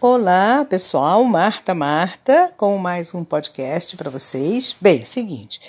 Olá, 0.00 0.64
pessoal, 0.64 1.24
Marta 1.24 1.74
Marta, 1.74 2.52
com 2.56 2.78
mais 2.78 3.12
um 3.12 3.24
podcast 3.24 3.96
para 3.96 4.08
vocês. 4.08 4.76
Bem, 4.80 5.04
seguinte, 5.04 5.60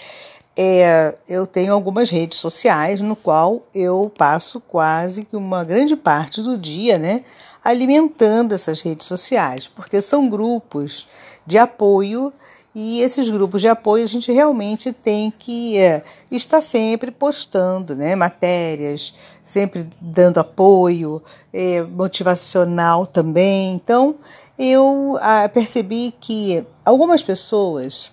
é, 0.56 1.16
eu 1.28 1.48
tenho 1.48 1.74
algumas 1.74 2.12
redes 2.12 2.38
sociais 2.38 3.02
no 3.02 3.16
qual 3.16 3.64
eu 3.74 4.14
passo 4.16 4.62
quase 4.62 5.26
que 5.26 5.36
uma 5.36 5.64
grande 5.64 5.96
parte 5.96 6.44
do 6.44 6.60
dia, 6.60 7.00
né, 7.00 7.24
alimentando 7.64 8.54
essas 8.54 8.82
redes 8.82 9.08
sociais, 9.08 9.68
porque 9.68 10.00
são 10.00 10.30
grupos 10.30 11.08
de 11.44 11.58
apoio 11.58 12.32
e 12.74 13.02
esses 13.02 13.30
grupos 13.30 13.62
de 13.62 13.68
apoio 13.68 14.04
a 14.04 14.08
gente 14.08 14.32
realmente 14.32 14.94
tem 14.94 15.32
que 15.32 15.78
é, 15.80 16.04
estar 16.32 16.62
sempre 16.62 17.10
postando 17.10 17.96
né, 17.96 18.16
matérias, 18.16 19.16
sempre 19.44 19.88
dando 20.00 20.40
apoio, 20.40 21.22
é, 21.52 21.82
motivacional 21.82 23.08
também. 23.08 23.74
Então 23.74 24.16
eu 24.58 25.18
ah, 25.22 25.50
percebi 25.50 26.14
que 26.20 26.64
algumas 26.86 27.24
pessoas, 27.24 28.12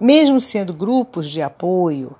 mesmo 0.00 0.40
sendo 0.40 0.72
grupos 0.72 1.28
de 1.28 1.42
apoio, 1.42 2.16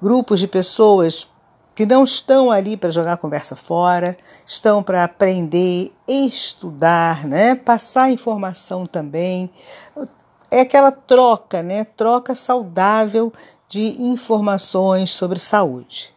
grupos 0.00 0.40
de 0.40 0.48
pessoas 0.48 1.28
que 1.74 1.86
não 1.86 2.04
estão 2.04 2.50
ali 2.50 2.76
para 2.76 2.90
jogar 2.90 3.16
conversa 3.16 3.56
fora, 3.56 4.16
estão 4.46 4.82
para 4.82 5.04
aprender, 5.04 5.92
estudar, 6.06 7.26
né? 7.26 7.54
passar 7.54 8.10
informação 8.10 8.86
também, 8.86 9.50
é 10.52 10.60
aquela 10.60 10.92
troca, 10.92 11.62
né? 11.62 11.84
Troca 11.96 12.34
saudável 12.34 13.32
de 13.70 14.02
informações 14.02 15.10
sobre 15.10 15.38
saúde. 15.38 16.12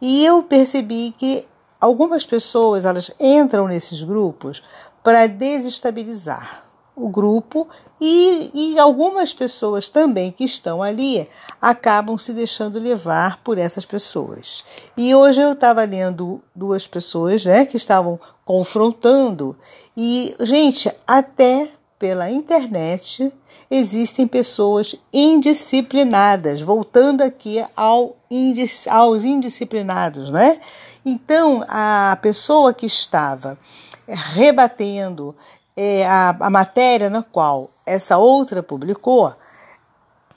E 0.00 0.26
eu 0.26 0.42
percebi 0.42 1.14
que 1.16 1.46
algumas 1.80 2.26
pessoas 2.26 2.84
elas 2.84 3.12
entram 3.20 3.68
nesses 3.68 4.02
grupos 4.02 4.60
para 5.04 5.28
desestabilizar 5.28 6.64
o 6.96 7.08
grupo 7.08 7.68
e, 8.00 8.50
e, 8.52 8.78
algumas 8.78 9.32
pessoas 9.32 9.88
também 9.88 10.32
que 10.32 10.44
estão 10.44 10.82
ali 10.82 11.28
acabam 11.60 12.18
se 12.18 12.32
deixando 12.32 12.80
levar 12.80 13.40
por 13.44 13.56
essas 13.56 13.84
pessoas. 13.84 14.64
E 14.96 15.14
hoje 15.14 15.42
eu 15.42 15.52
estava 15.52 15.84
lendo 15.84 16.42
duas 16.54 16.88
pessoas 16.88 17.44
né, 17.44 17.66
que 17.66 17.76
estavam 17.76 18.18
confrontando 18.44 19.54
e, 19.96 20.34
gente, 20.40 20.90
até 21.06 21.70
pela 21.98 22.30
internet 22.30 23.32
existem 23.70 24.26
pessoas 24.26 24.94
indisciplinadas, 25.12 26.60
voltando 26.60 27.22
aqui 27.22 27.64
ao 27.74 28.16
indis, 28.30 28.86
aos 28.86 29.24
indisciplinados, 29.24 30.30
né? 30.30 30.60
Então, 31.04 31.64
a 31.68 32.18
pessoa 32.20 32.74
que 32.74 32.86
estava 32.86 33.58
rebatendo 34.06 35.34
é, 35.76 36.06
a, 36.06 36.30
a 36.40 36.50
matéria 36.50 37.10
na 37.10 37.22
qual 37.22 37.70
essa 37.84 38.18
outra 38.18 38.62
publicou, 38.62 39.32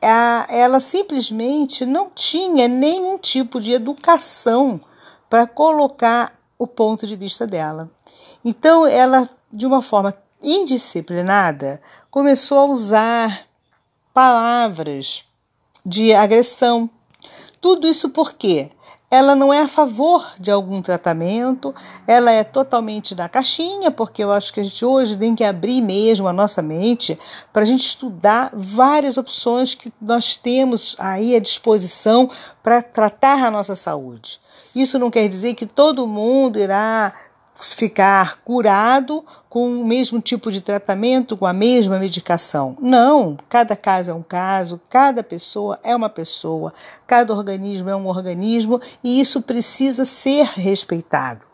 a, 0.02 0.46
ela 0.50 0.80
simplesmente 0.80 1.86
não 1.86 2.10
tinha 2.10 2.68
nenhum 2.68 3.18
tipo 3.18 3.60
de 3.60 3.72
educação 3.72 4.80
para 5.30 5.46
colocar 5.46 6.34
o 6.58 6.68
ponto 6.68 7.06
de 7.06 7.16
vista 7.16 7.46
dela. 7.46 7.90
Então, 8.44 8.86
ela, 8.86 9.30
de 9.52 9.66
uma 9.66 9.82
forma 9.82 10.14
indisciplinada, 10.42 11.82
começou 12.10 12.60
a 12.60 12.66
usar 12.66 13.48
palavras 14.14 15.26
de 15.86 16.14
agressão. 16.14 16.90
Tudo 17.62 17.88
isso 17.88 18.10
porque 18.10 18.70
ela 19.12 19.36
não 19.36 19.52
é 19.52 19.62
a 19.62 19.68
favor 19.68 20.34
de 20.40 20.52
algum 20.52 20.82
tratamento, 20.84 21.74
ela 22.06 22.32
é 22.32 22.44
totalmente 22.44 23.16
da 23.16 23.28
caixinha, 23.28 23.90
porque 23.90 24.24
eu 24.24 24.32
acho 24.32 24.54
que 24.54 24.60
a 24.60 24.64
gente 24.64 24.86
hoje 24.86 25.18
tem 25.18 25.34
que 25.34 25.44
abrir 25.44 25.82
mesmo 25.82 26.28
a 26.28 26.34
nossa 26.34 26.62
mente 26.62 27.18
para 27.52 27.64
a 27.64 27.66
gente 27.66 27.88
estudar 27.88 28.52
várias 28.54 29.18
opções 29.18 29.74
que 29.74 29.92
nós 30.00 30.36
temos 30.36 30.96
aí 31.00 31.36
à 31.36 31.40
disposição 31.40 32.30
para 32.62 32.84
tratar 32.84 33.44
a 33.44 33.52
nossa 33.52 33.76
saúde. 33.76 34.40
Isso 34.76 35.00
não 35.00 35.10
quer 35.10 35.28
dizer 35.28 35.56
que 35.56 35.66
todo 35.66 36.06
mundo 36.06 36.60
irá 36.60 37.12
ficar 37.62 38.40
curado 38.44 39.24
com 39.50 39.82
o 39.82 39.86
mesmo 39.86 40.22
tipo 40.22 40.52
de 40.52 40.62
tratamento, 40.62 41.36
com 41.36 41.46
a 41.46 41.54
mesma 41.54 41.98
medicação. 41.98 42.78
Não, 42.80 43.38
cada 43.50 43.76
caso 43.76 44.12
é 44.12 44.14
um 44.14 44.22
caso, 44.22 44.80
cada 44.90 45.24
pessoa 45.24 45.80
é 45.84 45.96
uma 45.96 46.10
pessoa, 46.10 46.74
cada 47.08 47.34
organismo 47.34 47.90
é 47.90 47.96
um 47.96 48.08
organismo 48.08 48.80
e 49.04 49.20
isso 49.20 49.42
precisa 49.42 50.06
ser 50.06 50.46
respeitado. 50.46 51.46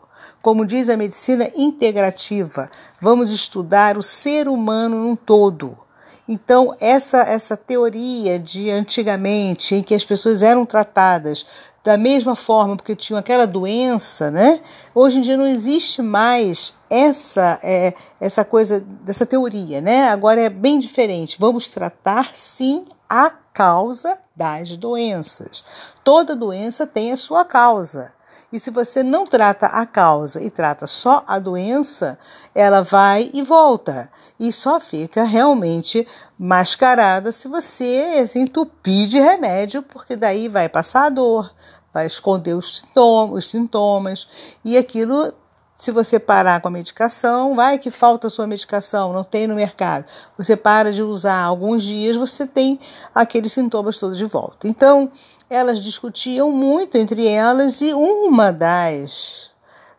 Como 0.42 0.66
diz 0.66 0.88
a 0.88 0.96
medicina 0.96 1.50
integrativa, 1.56 2.70
vamos 3.00 3.30
estudar 3.32 3.96
o 3.96 4.02
ser 4.02 4.48
humano 4.48 4.96
num 4.96 5.16
todo. 5.16 5.85
Então, 6.28 6.74
essa, 6.80 7.18
essa 7.18 7.56
teoria 7.56 8.38
de 8.38 8.70
antigamente, 8.70 9.74
em 9.74 9.82
que 9.82 9.94
as 9.94 10.04
pessoas 10.04 10.42
eram 10.42 10.66
tratadas 10.66 11.46
da 11.84 11.96
mesma 11.96 12.34
forma, 12.34 12.74
porque 12.76 12.96
tinham 12.96 13.16
aquela 13.16 13.46
doença, 13.46 14.28
né? 14.28 14.60
Hoje 14.92 15.18
em 15.18 15.20
dia 15.20 15.36
não 15.36 15.46
existe 15.46 16.02
mais 16.02 16.76
essa 16.90 17.60
é, 17.62 17.94
essa 18.20 18.44
coisa 18.44 18.80
dessa 18.80 19.24
teoria, 19.24 19.80
né? 19.80 20.08
Agora 20.08 20.40
é 20.40 20.50
bem 20.50 20.80
diferente. 20.80 21.36
Vamos 21.38 21.68
tratar 21.68 22.30
sim 22.34 22.86
a 23.08 23.30
causa 23.30 24.18
das 24.34 24.76
doenças. 24.76 25.64
Toda 26.02 26.34
doença 26.34 26.88
tem 26.88 27.12
a 27.12 27.16
sua 27.16 27.44
causa. 27.44 28.12
E 28.52 28.60
se 28.60 28.70
você 28.70 29.02
não 29.02 29.26
trata 29.26 29.66
a 29.66 29.84
causa 29.84 30.42
e 30.42 30.50
trata 30.50 30.86
só 30.86 31.24
a 31.26 31.38
doença, 31.38 32.18
ela 32.54 32.82
vai 32.82 33.30
e 33.34 33.42
volta. 33.42 34.10
E 34.38 34.52
só 34.52 34.78
fica 34.78 35.24
realmente 35.24 36.06
mascarada 36.38 37.32
se 37.32 37.48
você 37.48 38.26
se 38.26 38.38
entupir 38.38 39.08
de 39.08 39.18
remédio, 39.18 39.82
porque 39.82 40.14
daí 40.14 40.48
vai 40.48 40.68
passar 40.68 41.06
a 41.06 41.10
dor, 41.10 41.52
vai 41.92 42.06
esconder 42.06 42.54
os 42.54 42.78
sintomas, 42.78 43.38
os 43.38 43.50
sintomas 43.50 44.28
e 44.64 44.76
aquilo 44.76 45.32
se 45.76 45.90
você 45.90 46.18
parar 46.18 46.60
com 46.60 46.68
a 46.68 46.70
medicação, 46.70 47.54
vai 47.54 47.78
que 47.78 47.90
falta 47.90 48.30
sua 48.30 48.46
medicação, 48.46 49.12
não 49.12 49.22
tem 49.22 49.46
no 49.46 49.54
mercado. 49.54 50.06
Você 50.38 50.56
para 50.56 50.90
de 50.90 51.02
usar 51.02 51.42
alguns 51.42 51.82
dias, 51.82 52.16
você 52.16 52.46
tem 52.46 52.80
aqueles 53.14 53.52
sintomas 53.52 53.98
todos 53.98 54.16
de 54.16 54.24
volta. 54.24 54.66
Então, 54.66 55.12
elas 55.48 55.82
discutiam 55.82 56.50
muito 56.50 56.98
entre 56.98 57.26
elas 57.26 57.80
e 57.80 57.92
uma 57.92 58.52
das 58.52 59.46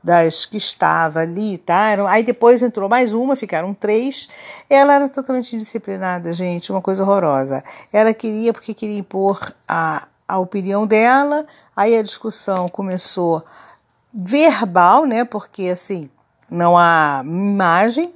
das 0.04 0.46
que 0.46 0.56
estava 0.56 1.20
ali, 1.20 1.58
tá? 1.58 1.98
Aí 2.08 2.24
depois 2.24 2.62
entrou 2.62 2.88
mais 2.88 3.12
uma, 3.12 3.36
ficaram 3.36 3.74
três. 3.74 4.30
Ela 4.70 4.94
era 4.94 5.10
totalmente 5.10 5.54
indisciplinada, 5.54 6.32
gente, 6.32 6.72
uma 6.72 6.82
coisa 6.82 7.04
horrorosa. 7.04 7.62
Ela 7.92 8.14
queria 8.14 8.54
porque 8.54 8.74
queria 8.74 9.00
impor 9.00 9.54
a, 9.68 10.08
a 10.26 10.40
opinião 10.40 10.88
dela, 10.88 11.46
Aí 11.78 11.96
a 11.96 12.02
discussão 12.02 12.66
começou 12.68 13.46
verbal, 14.12 15.06
né? 15.06 15.24
Porque 15.24 15.70
assim 15.70 16.10
não 16.50 16.76
há 16.76 17.22
imagem. 17.24 18.12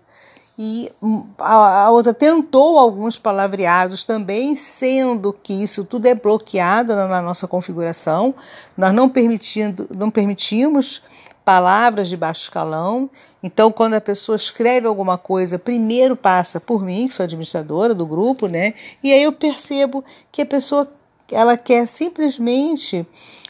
E 0.63 0.91
a, 1.39 1.89
outra 1.89 2.13
tentou 2.13 2.77
alguns 2.77 3.17
palavreados 3.17 4.03
também, 4.03 4.55
sendo 4.55 5.33
que 5.33 5.51
isso 5.51 5.83
tudo 5.83 6.05
é 6.05 6.13
bloqueado 6.13 6.95
na 6.95 7.19
nossa 7.19 7.47
configuração. 7.47 8.35
Nós 8.77 8.93
não, 8.93 9.09
permitindo, 9.09 9.89
não 9.97 10.11
permitimos 10.11 11.01
palavras 11.43 12.07
de 12.09 12.15
baixo 12.15 12.43
escalão. 12.43 13.09
Então, 13.41 13.71
quando 13.71 13.95
a 13.95 14.01
pessoa 14.01 14.35
escreve 14.35 14.85
alguma 14.85 15.17
coisa, 15.17 15.57
primeiro 15.57 16.15
passa 16.15 16.59
por 16.59 16.85
mim, 16.85 17.07
que 17.07 17.15
sou 17.15 17.23
administradora 17.23 17.95
do 17.95 18.05
grupo, 18.05 18.45
né? 18.45 18.75
E 19.01 19.11
aí 19.11 19.23
eu 19.23 19.31
percebo 19.31 20.05
que 20.31 20.43
a 20.43 20.45
pessoa 20.45 20.87
ela 21.31 21.57
quer 21.57 21.87
simplesmente 21.87 23.03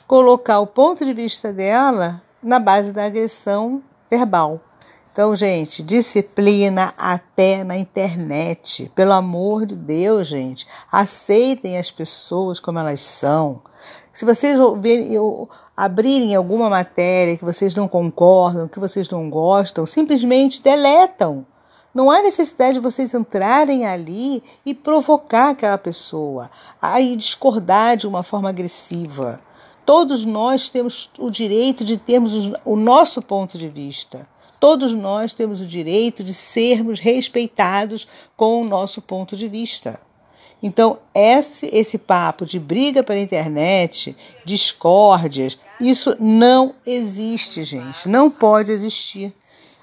colocar 0.08 0.62
o 0.62 0.68
ponto 0.68 1.04
de 1.04 1.14
vista 1.14 1.52
dela 1.52 2.22
na 2.42 2.58
base 2.58 2.94
da 2.94 3.04
agressão 3.04 3.84
verbal. 4.10 4.62
Então, 5.12 5.36
gente, 5.36 5.84
disciplina 5.84 6.94
até 6.98 7.66
na 7.66 7.78
internet. 7.78 8.90
Pelo 8.96 9.12
amor 9.12 9.66
de 9.66 9.76
Deus, 9.76 10.26
gente. 10.28 10.66
Aceitem 10.90 11.78
as 11.78 11.92
pessoas 11.92 12.62
como 12.62 12.80
elas 12.80 13.02
são. 13.02 13.62
Se 14.14 14.24
vocês 14.24 14.58
abrirem 15.76 16.34
alguma 16.34 16.70
matéria 16.70 17.36
que 17.36 17.44
vocês 17.44 17.76
não 17.76 17.90
concordam, 17.90 18.70
que 18.70 18.80
vocês 18.80 19.10
não 19.10 19.30
gostam, 19.30 19.86
simplesmente 19.86 20.62
deletam. 20.62 21.46
Não 21.94 22.10
há 22.10 22.22
necessidade 22.22 22.76
de 22.76 22.80
vocês 22.80 23.14
entrarem 23.14 23.86
ali 23.86 24.42
e 24.66 24.74
provocar 24.74 25.50
aquela 25.50 25.78
pessoa, 25.78 26.50
aí 26.82 27.18
discordar 27.18 27.98
de 27.98 28.08
uma 28.08 28.24
forma 28.24 28.48
agressiva. 28.48 29.42
Todos 29.86 30.26
nós 30.26 30.70
temos 30.70 31.12
o 31.20 31.30
direito 31.30 31.84
de 31.84 31.98
termos 31.98 32.54
o 32.64 32.78
nosso 32.78 33.22
ponto 33.22 33.58
de 33.58 33.68
vista. 33.68 34.26
Todos 34.62 34.94
nós 34.94 35.34
temos 35.34 35.60
o 35.60 35.66
direito 35.66 36.24
de 36.24 36.36
sermos 36.36 37.00
respeitados 37.00 38.08
com 38.38 38.62
o 38.62 38.64
nosso 38.64 39.02
ponto 39.02 39.36
de 39.36 39.48
vista. 39.48 40.00
Então, 40.62 41.00
esse, 41.16 41.68
esse 41.74 41.98
papo 41.98 42.46
de 42.46 42.60
briga 42.60 43.02
pela 43.02 43.20
internet, 43.20 44.16
discórdias, 44.46 45.58
isso 45.80 46.16
não 46.20 46.76
existe, 46.86 47.64
gente. 47.64 48.08
Não 48.08 48.30
pode 48.30 48.72
existir. 48.72 49.34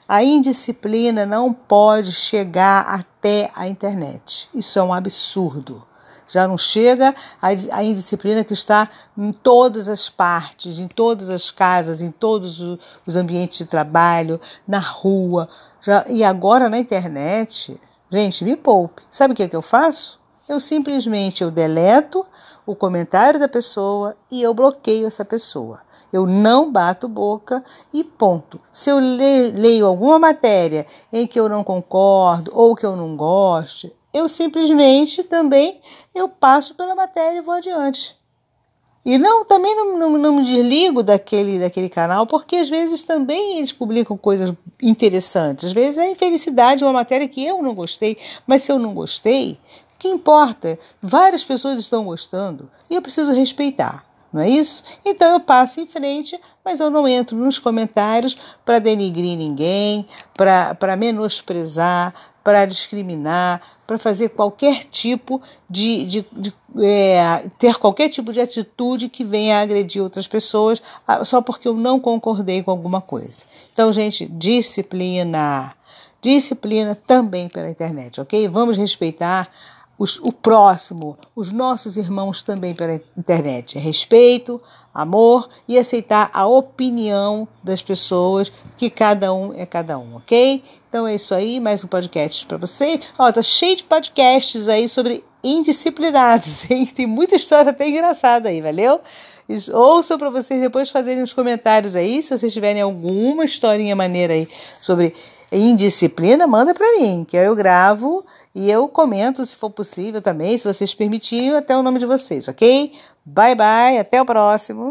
A 0.07 0.23
indisciplina 0.23 1.27
não 1.27 1.53
pode 1.53 2.13
chegar 2.13 2.83
até 2.83 3.51
a 3.57 3.67
internet. 3.67 4.49
Isso 4.55 4.79
é 4.79 4.83
um 4.85 4.95
absurdo. 4.95 5.85
Já 6.29 6.47
não 6.47 6.59
chega 6.59 7.15
a 7.41 7.83
indisciplina 7.83 8.45
que 8.45 8.53
está 8.53 8.89
em 9.17 9.33
todas 9.33 9.89
as 9.89 10.11
partes, 10.11 10.79
em 10.79 10.87
todas 10.87 11.31
as 11.31 11.51
casas, 11.51 12.01
em 12.01 12.11
todos 12.11 12.61
os 13.07 13.17
ambientes 13.17 13.59
de 13.59 13.67
trabalho, 13.67 14.41
na 14.67 14.79
rua. 14.79 15.49
Já, 15.81 16.05
e 16.09 16.23
agora 16.23 16.69
na 16.69 16.79
internet, 16.79 17.81
gente, 18.11 18.45
me 18.45 18.57
poupe. 18.57 19.03
Sabe 19.11 19.33
o 19.33 19.37
que, 19.37 19.43
é 19.43 19.49
que 19.49 19.57
eu 19.57 19.63
faço? 19.63 20.21
Eu 20.49 20.61
simplesmente 20.61 21.43
eu 21.43 21.51
deleto 21.51 22.27
o 22.67 22.75
comentário 22.75 23.41
da 23.41 23.49
pessoa 23.49 24.17
e 24.31 24.43
eu 24.43 24.53
bloqueio 24.53 25.07
essa 25.07 25.25
pessoa. 25.25 25.81
Eu 26.13 26.27
não 26.27 26.73
bato 26.73 27.07
boca 27.07 27.63
e 27.93 28.03
ponto. 28.03 28.59
Se 28.73 28.91
eu 28.91 28.99
leio 28.99 29.87
alguma 29.87 30.19
matéria 30.19 30.87
em 31.13 31.27
que 31.27 31.39
eu 31.39 31.49
não 31.49 31.63
concordo 31.63 32.51
ou 32.55 32.75
que 32.75 32.87
eu 32.87 32.97
não 32.97 33.15
goste, 33.17 33.95
eu 34.13 34.29
simplesmente 34.29 35.23
também 35.23 35.81
eu 36.15 36.29
passo 36.29 36.75
pela 36.75 36.95
matéria 36.95 37.39
e 37.39 37.43
vou 37.43 37.55
adiante. 37.55 38.17
E 39.05 39.17
não, 39.17 39.45
também 39.45 39.75
não, 39.75 39.97
não, 39.97 40.19
não 40.19 40.37
me 40.37 40.45
desligo 40.45 41.03
daquele, 41.03 41.59
daquele 41.59 41.89
canal, 41.89 42.27
porque 42.27 42.57
às 42.57 42.69
vezes 42.69 43.03
também 43.03 43.57
eles 43.57 43.73
publicam 43.73 44.19
coisas 44.19 44.53
interessantes. 44.83 45.67
Às 45.67 45.73
vezes 45.73 45.99
é 45.99 46.11
infelicidade 46.11 46.85
uma 46.85 46.93
matéria 46.93 47.29
que 47.29 47.45
eu 47.45 47.63
não 47.63 47.75
gostei, 47.75 48.19
mas 48.47 48.63
se 48.63 48.73
eu 48.73 48.79
não 48.79 48.93
gostei, 48.93 49.59
o 49.95 49.99
que 49.99 50.09
importa? 50.09 50.79
Várias 51.01 51.43
pessoas 51.43 51.81
estão 51.81 52.05
gostando 52.05 52.71
e 52.91 52.95
eu 52.95 53.03
preciso 53.03 53.33
respeitar 53.33 54.09
não 54.33 54.43
é 54.43 54.49
isso? 54.49 54.85
Então 55.05 55.33
eu 55.33 55.41
passo 55.41 55.81
em 55.81 55.87
frente, 55.87 56.39
mas 56.65 56.81
eu 56.81 56.91
não 56.91 57.09
entro 57.09 57.37
nos 57.37 57.59
comentários 57.59 58.37
para 58.65 58.79
denigrir 58.79 59.39
ninguém, 59.39 60.07
para 60.35 60.97
menosprezar, 60.97 62.15
para 62.43 62.65
discriminar, 62.65 63.61
para 63.87 63.99
fazer 63.99 64.31
qualquer 64.31 64.85
tipo 64.85 65.41
de, 65.69 66.05
de, 66.05 66.27
de 66.33 66.55
é, 66.83 67.45
ter 67.59 67.77
qualquer 67.77 68.09
tipo 68.09 68.33
de 68.33 68.41
atitude 68.41 69.09
que 69.09 69.25
venha 69.25 69.59
a 69.59 69.63
agredir 69.63 70.03
outras 70.03 70.27
pessoas 70.27 70.81
ah, 71.07 71.25
só 71.25 71.41
porque 71.41 71.69
eu 71.69 71.75
não 71.75 71.99
concordei 71.99 72.63
com 72.63 72.71
alguma 72.71 73.01
coisa. 73.01 73.45
Então, 73.73 73.93
gente, 73.93 74.27
disciplina. 74.27 75.75
Disciplina 76.21 76.99
também 77.07 77.49
pela 77.49 77.71
internet, 77.71 78.21
ok? 78.21 78.49
Vamos 78.49 78.77
respeitar 78.77 79.49
os, 79.99 80.19
o 80.21 80.33
próximo, 80.33 81.19
os 81.35 81.51
nossos 81.51 81.97
irmãos 81.97 82.43
também 82.43 82.73
pela 82.73 83.01
internet. 83.17 83.79
Respeito, 83.79 84.63
amor 84.95 85.49
e 85.67 85.77
aceitar 85.77 86.31
a 86.33 86.47
opinião 86.47 87.49
das 87.63 87.83
pessoas, 87.83 88.53
que 88.77 88.89
cada 88.89 89.35
um 89.35 89.53
é 89.55 89.67
cada 89.67 89.99
um, 89.99 90.17
ok? 90.17 90.63
Então 90.89 91.07
é 91.07 91.17
isso 91.17 91.35
aí, 91.35 91.59
mais 91.59 91.83
um 91.83 91.89
podcast 91.89 92.47
para 92.47 92.57
você. 92.57 93.01
Ó, 93.19 93.31
tá 93.33 93.43
cheio 93.43 93.77
de 93.77 93.85
podcasts 93.85 94.69
aí 94.69 94.89
sobre 94.89 95.25
indisciplinados, 95.43 96.65
hein? 96.71 96.87
Tem 96.87 97.07
muita 97.07 97.35
história 97.35 97.71
até 97.71 97.89
engraçada 97.89 98.49
aí, 98.49 98.61
valeu? 98.63 99.01
Ouçam 99.73 100.19
para 100.19 100.31
vocês 100.31 100.61
depois 100.61 100.91
fazerem 100.91 101.23
os 101.23 101.33
comentários 101.33 101.97
aí, 101.97 102.23
se 102.23 102.37
vocês 102.37 102.53
tiverem 102.53 102.83
alguma 102.83 103.45
historinha 103.45 103.97
maneira 103.97 104.35
aí 104.35 104.47
sobre 104.81 105.15
indisciplina, 105.51 106.47
manda 106.47 106.75
para 106.75 106.99
mim, 106.99 107.25
que 107.27 107.37
eu 107.37 107.55
gravo 107.55 108.25
e 108.59 108.69
eu 108.69 108.89
comento 108.89 109.47
se 109.47 109.55
for 109.55 109.71
possível 109.71 110.21
também, 110.21 110.59
se 110.59 110.67
vocês 110.67 110.93
permitirem, 110.93 111.55
até 111.55 111.77
o 111.77 111.83
nome 111.83 112.01
de 112.01 112.07
vocês, 112.07 112.49
ok? 112.49 112.93
Bye 113.25 113.55
bye, 113.55 113.99
até 114.01 114.21
o 114.21 114.27
próximo. 114.27 114.87